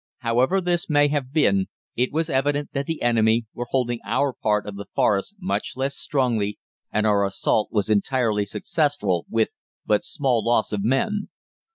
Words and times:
However 0.21 0.59
this 0.61 0.89
may 0.89 1.09
have 1.09 1.31
been, 1.31 1.67
it 1.95 2.11
was 2.11 2.27
evident 2.27 2.71
that 2.73 2.87
the 2.87 3.03
enemy 3.03 3.45
were 3.53 3.67
holding 3.69 3.99
our 4.03 4.33
part 4.33 4.65
of 4.65 4.75
the 4.75 4.87
Forest 4.95 5.35
much 5.39 5.73
less 5.75 5.95
strongly 5.95 6.57
and 6.91 7.05
our 7.05 7.23
assault 7.23 7.71
was 7.71 7.87
entirely 7.87 8.45
successful, 8.45 9.27
with 9.29 9.55
but 9.85 10.03
small 10.03 10.43
loss 10.43 10.71
of 10.73 10.83
men. 10.83 11.29